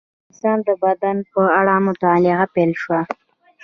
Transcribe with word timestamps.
د 0.03 0.03
انسان 0.29 0.57
د 0.67 0.69
بدن 0.83 1.17
په 1.31 1.41
اړه 1.59 1.75
مطالعه 1.87 2.45
پیل 2.53 2.71
شوه. 2.81 3.01